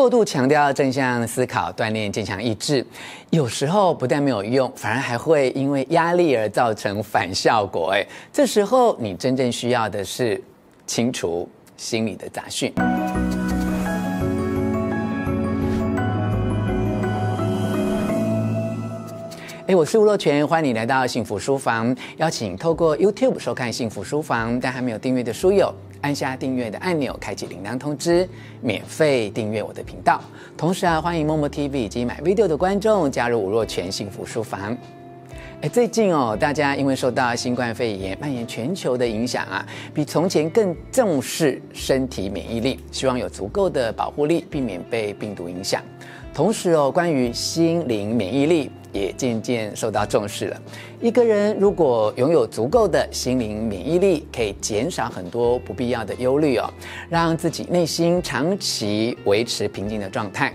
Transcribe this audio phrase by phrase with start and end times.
[0.00, 2.82] 过度强调正向思考，锻炼坚强意志，
[3.28, 7.92] 有时候不但没有用，反而还会因为压力而造成反效果。
[7.92, 8.02] 哎，
[8.32, 10.42] 这时候你真正需要的是
[10.86, 12.72] 清除心理的杂讯。
[19.66, 21.94] 哎，我是吴若权，欢迎你来到幸福书房。
[22.16, 25.70] 邀请透过 YouTube 收看幸福书房，但还没有订阅的书友，
[26.02, 28.28] 按下订阅的按钮，开启铃铛通知，
[28.60, 30.20] 免费订阅我的频道。
[30.56, 34.76] 同时啊，欢迎 Momo TV 以及买 video 的观众加入吴若全幸福书房。
[35.62, 45.82] 哎，最近哦，大家因为受到新冠肺炎蔓延全球的影响啊，比从前更重视身体免疫力，希望有足够的保护力，避免被病毒影响。
[46.32, 50.62] 同时哦，关于心灵免疫力也渐渐受到重视了。
[51.00, 56.68] 一个人如果拥有足够的心灵免疫力，可以减少很多不必要的忧虑哦，
[57.08, 60.54] 让自己内心长期维持平静的状态。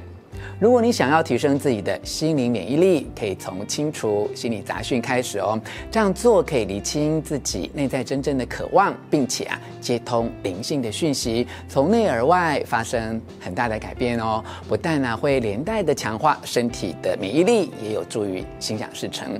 [0.58, 5.60] 如果你想要提升自己的心灵免疫力，可以从清除心理杂讯开始哦。
[5.92, 14.42] 这样做可以厘清自己内在真正的渴望，并且啊接通灵性的讯息，从内而外发生很大的改变哦。
[14.70, 19.38] 不但呢会连带的强化身体的免疫力，也有助于心想事成。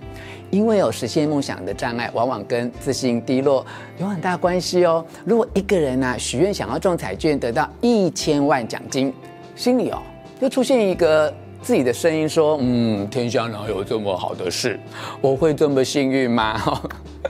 [0.52, 3.66] 因为有实现梦想的障碍，往往跟自信低落
[3.98, 5.06] 有很大关系哦。
[5.24, 9.14] 如果一个人呢许愿想要中彩券，得到一千万奖金，
[9.56, 10.02] 心里哦。
[10.40, 14.80] 又出现一个自己的声音说：“嗯，天下哪有这么好的事？
[15.22, 16.62] 我会这么幸运吗？”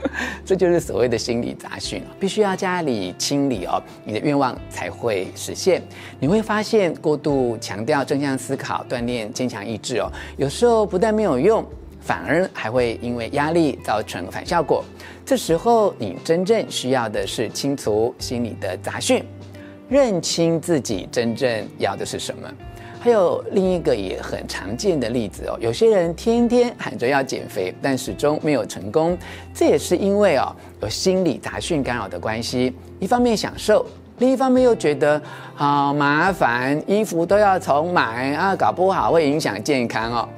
[0.44, 5.82] 这就是所谓的心理杂讯，必须要加以清理哦，你的愿望才会实现。
[6.20, 11.64] 你会发现，过度强调正向思考，锻炼坚强意志哦，有时候不但没有用，
[12.00, 14.84] 反而还会因为压力造成反效果。
[15.24, 19.24] 这时候，你真正需要的是清除心理的杂讯，
[19.88, 22.48] 认清自己真正要的是什么。
[23.06, 29.16] 还有另一个也很常见的例子哦，有些人天天喊着要减肥，但始终没有成功，
[29.54, 30.52] 这也是因为哦
[30.82, 32.74] 有心理杂讯干扰的关系。
[32.98, 33.86] 一方面享受，
[34.18, 35.22] 另一方面又觉得
[35.54, 40.28] 好麻烦，衣服都要重买啊，搞不好会影响健康哦。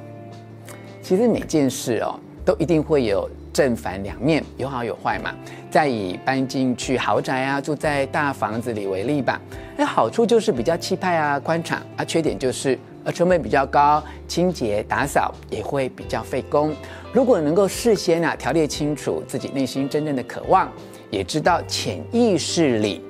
[1.01, 5.33] 其实每件事哦都一定会有正反两面，有好有坏嘛。
[5.69, 9.39] 再以搬进去豪宅啊，住在大房子里为例吧。
[9.77, 12.03] 那好处就是比较气派啊，宽敞啊。
[12.03, 16.73] 缺点就是呃成本比较高，清洁打扫也会比较费工。
[17.13, 20.71] 如果能够事先啊条列清楚自己内心真正的渴望，
[21.09, 23.01] 也知道潜意识里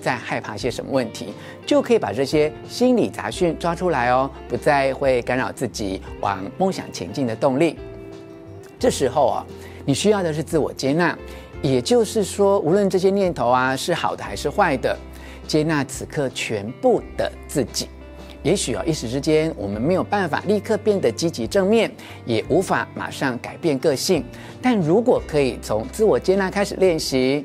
[0.00, 1.32] 在害怕些什么问题，
[1.66, 7.78] 就可以把这些心理杂讯抓出来哦，不再会干扰自己往梦想前进的动力。
[8.78, 9.46] 这时候啊，
[9.84, 11.16] 你需要的是自我接纳，
[11.60, 14.96] 也就是说，无论这些念头啊是好的还是坏的。
[15.44, 17.88] 接纳此刻全部的自己，
[18.44, 21.90] 也许啊，一时之间我们没有办法立刻变得积极正面，
[22.24, 24.24] 也无法马上改变个性。
[24.62, 27.44] 但如果可以从自我接纳开始练习，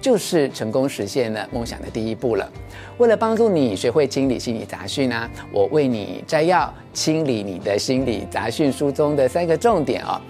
[0.00, 2.50] 就是成功实现了梦想的第一步了。
[2.98, 10.20] 为了帮助你学会清理心理杂讯啊，我为你摘要《清理你的心理杂讯》书中的三个重点哦：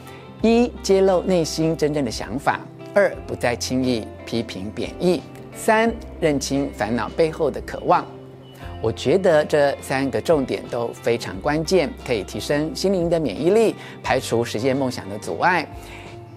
[0.45, 2.61] 一、揭露内心真正的想法；
[2.93, 5.23] 二、不再轻易批评贬义。
[5.55, 5.91] 三、
[6.21, 8.05] 认清烦恼背后的渴望，
[8.83, 15.67] 我觉得这三个重点都非常关键，可以提升心灵的免疫力，排除实现梦想的阻碍，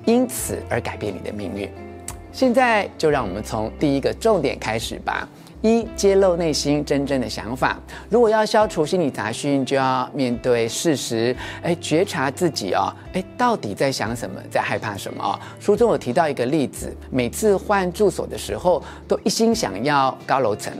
[0.06, 1.70] 因此而改变你的命运。
[2.32, 5.28] 现在就让我们从第一个重点开始吧。
[5.62, 7.78] 一、揭露内心真正的想法。
[8.10, 15.40] 如果要消除心理杂讯，就要面对事实，哎，觉察自己哦，哎，到底在想什么，在害怕什么哦？
[15.60, 20.72] 书中有提到一个例子，每次换住所的时候，都一心想要高楼层，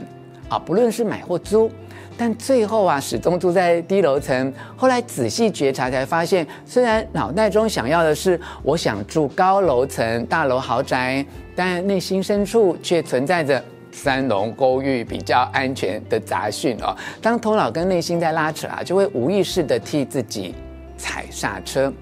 [0.48, 1.70] 啊，不论是买或租，
[2.16, 4.52] 但最后啊，始终住在低楼层。
[4.76, 13.62] 后来仔细觉察，才发现，虽然脑袋中想要的是我想住高楼层大楼豪宅，但内心深处却存在着。
[13.90, 20.54] 三楼公寓比较安全的杂讯哦，当头脑跟内心在拉扯啊，就会无意识地替自己
[20.96, 21.92] 踩刹车。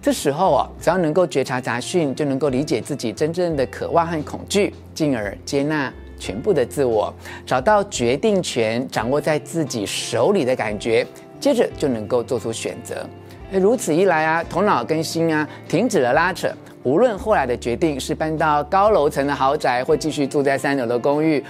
[0.00, 7.12] 这时候哦，只要能够觉察杂讯，就能够理解自己真正的渴望和恐惧，进而接纳全部的自我，
[7.44, 11.06] 找到决定权掌握在自己手里的感觉，
[11.40, 13.06] 接着就能够做出选择。
[13.52, 16.50] 如此一来啊，头脑跟心啊停止了拉扯。
[16.84, 21.42] 无论后来的决定是搬到高楼层的豪宅，或继续住在三楼的公寓，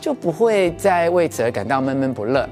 [0.00, 2.48] 就不会再为此而感到闷闷不乐。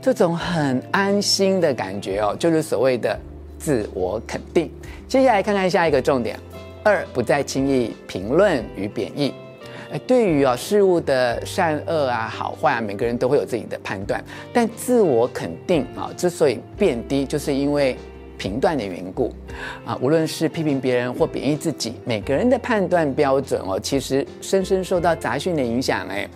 [0.00, 3.18] 这种很安心的感觉哦，就是所谓的
[3.58, 4.70] 自我肯定。
[5.08, 6.38] 接下来看看下一个重点：
[6.84, 9.34] 二，不再轻易评论与贬义。
[9.90, 14.22] 哎，对于啊事物的善恶啊、好坏啊，每个人都会有自己的判断。
[14.52, 17.96] 但自我肯定啊，之所以变低，就是因为
[18.38, 19.34] 评断的缘故
[19.84, 19.98] 啊。
[20.00, 26.06] 无论是批评别人或贬义自己，每个人的判断标准哦，其实深深受到杂讯的影响。
[26.08, 26.26] 哎，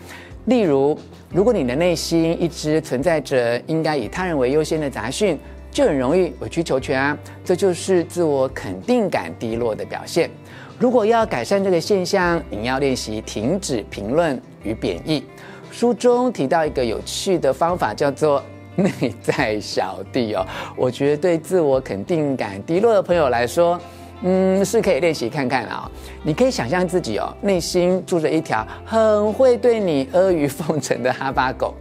[0.46, 0.98] 例如，
[1.30, 5.38] 如果你的内心一直存在着应该以他人为优先的杂讯，
[5.70, 7.16] 就很容易委曲求全啊。
[7.44, 10.28] 这就是自我肯定感低落的表现。
[10.78, 15.22] 如果要改善这个现象，你要练习停止评论与贬义。
[15.70, 18.42] 书中提到一个有趣的方法，叫做
[18.74, 18.90] 内
[19.22, 20.46] 在小弟哦。
[20.76, 23.78] 我觉得对自我肯定感低落的朋友来说，
[24.22, 25.90] 嗯，是可以练习看看啊。
[26.22, 31.74] 你可以想象自己哦，内心住着一条很会对你阿谀奉承的哈巴狗，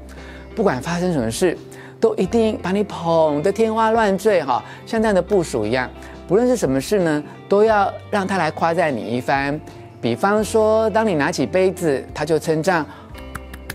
[0.56, 1.58] 不管发生什么事，
[2.00, 5.90] 都一定把你捧得天花乱坠哈，像这样的部署一样。
[6.28, 9.60] 不论是什么事呢，都要让他来夸赞你一番。
[10.02, 12.84] 比方说，当你拿起杯子，他就称赞；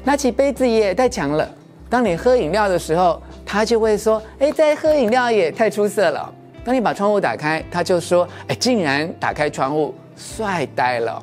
[0.02, 1.48] 拿起杯子也太强了。
[1.88, 6.32] 当你喝饮料的时候，他就会说：“哎，在喝饮料也太出色了。”
[6.64, 11.22] 当你把窗户打开，他就说：“哎，竟然打开窗户，帅呆了。”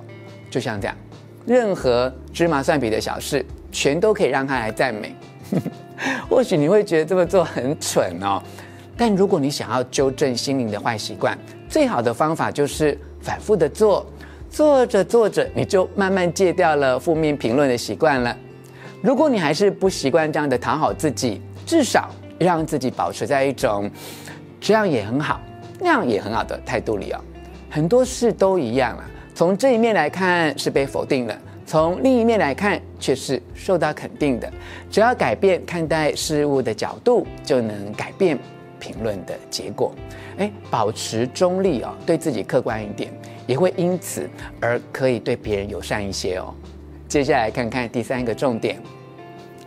[0.49, 0.95] 就像这样，
[1.45, 5.13] 任何芝麻蒜皮的小事，全都可以让他来赞美。
[6.29, 8.41] 或许你会觉得这么做很蠢哦。
[8.95, 11.37] 但如果你想要纠正心灵的坏习惯，
[11.67, 14.05] 最好的方法就是反复的做，
[14.49, 18.37] 做着做着，你就慢慢戒掉了负面评论的习惯了。
[19.03, 22.09] 如果你还是不习惯这样的讨好自己，至少
[22.39, 23.91] 让自己保持在一种
[24.61, 25.41] 这样也很好，
[25.77, 27.19] 那样也很好的态度里哦。
[27.69, 29.03] 很多事都一样了，
[29.35, 34.49] 从这一面来看是被否定了，从另一面来看却是受到肯定的。
[34.89, 38.39] 只要改变看待事物的角度，就能改变。
[38.79, 39.95] 评论的结果，
[40.37, 43.13] 哎，保持中立哦，对自己客观一点，
[43.47, 44.29] 也会因此
[44.59, 46.53] 而可以对别人友善一些哦。
[47.13, 48.81] 接下来看看第三个重点，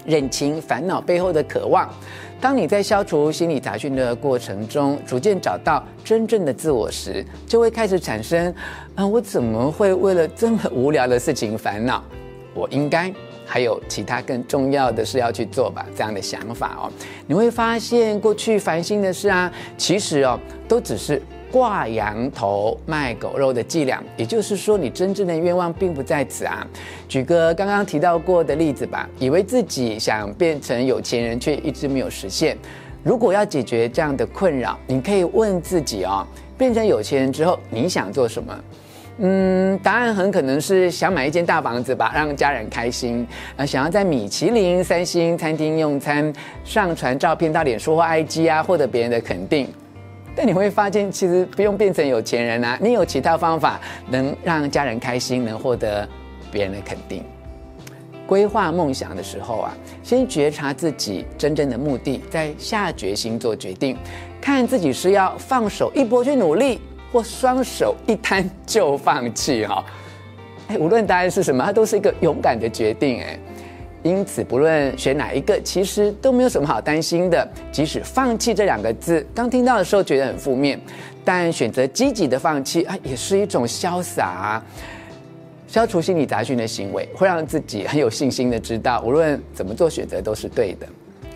[0.05, 1.89] 认清烦恼背后的渴望。
[2.41, 8.53] 当你在消除心理杂讯的过程中，逐渐找到真正的自我时，就会开始产生，
[8.97, 12.03] 啊，我怎么会为了这么无聊的事情烦恼？
[12.53, 13.15] 我应该。
[13.49, 16.91] 还有其他更重要的事要去做吧，这样的想法哦，
[17.29, 19.49] 你会发现过去烦心的事啊，
[19.79, 21.23] 其实哦都只是
[21.57, 24.05] 挂羊头卖狗肉的伎俩。
[24.15, 26.67] 也就是说，你真正的愿望并不在此啊。
[27.09, 32.55] 举个刚刚提到过的例子吧，以为自己想变成有钱人，却一直没有实现。
[33.03, 36.27] 如果要解决这样的困扰，你可以问自己哦，
[36.59, 38.65] 变成有钱人之后，你想做什么？
[39.21, 43.27] 嗯，答案很可能是想买一间大房子吧，让家人开心。
[43.57, 46.31] 呃，想要在米其林三星餐厅用餐，
[46.65, 49.67] 上传照片到脸书或 IG 啊，获得别人的肯定。
[50.37, 53.81] 但你会发现，其实不用变成有钱人啊，你有其他方法
[54.11, 56.07] 能让家人开心，能获得
[56.53, 57.25] 别人的肯定。
[58.27, 63.97] 规划梦想的时候啊，先觉察自己真正的目的，再下决心做决定，
[64.41, 66.79] 看自己是要放手一搏去努力。
[67.13, 69.83] 或双手一摊就放弃哈，
[70.67, 73.39] 哎，无论答案是什么，它都是一个勇敢的决定哎。
[74.07, 77.47] 因此，不论选哪一个，其实都没有什么好担心的。
[77.73, 80.81] 即使放弃这两个字，刚听到的时候觉得很负面，
[81.25, 84.63] 但选择积极的放弃啊，也是一种潇洒。
[85.67, 90.87] 消除心理杂讯的行为，会让自己很有信心的知道，无论怎么做选择都是对的。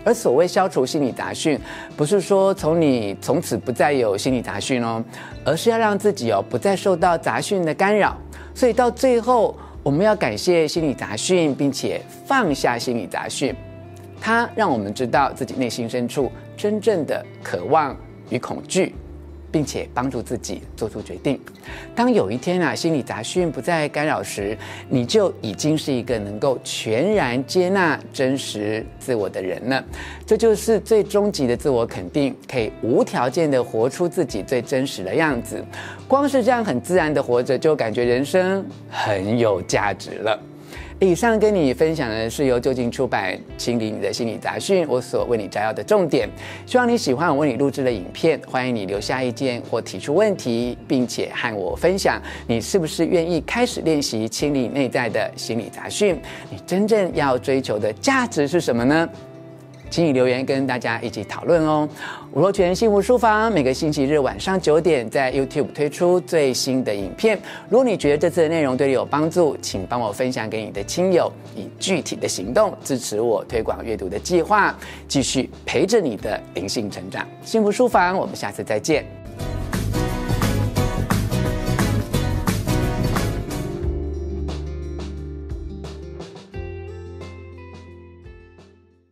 [0.03, 1.59] 而所谓消除心理杂讯，
[1.95, 5.03] 不是说从你从此不再有心理杂讯哦，
[5.43, 8.17] 而是要让自己哦不再受到杂讯的干扰。
[8.55, 13.55] 所以到最后，我们要感谢心理杂讯，并且放下心理杂讯，
[14.19, 17.97] 它让我们知道自己内心深处真正的渴望
[18.29, 18.93] 与恐惧。
[19.51, 21.39] 并且帮助自己做出决定。
[21.93, 24.57] 当有一天啊，心理杂讯不再干扰时，
[24.89, 29.83] 你就已经是一个能够全然接纳真实自我的人了。
[30.25, 35.63] 这就是最终极的自我肯定，可以无条件的活出自己最真实的样子。
[36.07, 40.39] 光是这样很自然的活着，就感觉人生很有价值了。
[41.03, 46.29] 以上跟你分享的是由究竟出版《清理你的心理杂讯》，我所为你摘要的重点。
[46.67, 56.21] 希望你喜欢我为你录制的影片，欢迎你留下意见或提出问题，并且和我分享你是不是愿意开始练习清理内在的心理杂讯。
[56.51, 59.09] 你真正要追求的价值是什么呢？
[59.91, 61.87] 请你留言跟大家一起讨论哦。
[62.31, 67.37] 吴若全幸福书房每个星期日晚上九点在 YouTube 推出最新的影片。
[67.69, 74.73] 如果你觉得这次的内容对你有帮助，请帮我分享给你的亲友，以具体的行动支持我推广阅读的计划，
[75.07, 77.27] 继续陪着你的灵性成长。
[77.43, 79.20] 幸福书房，我们下次再见。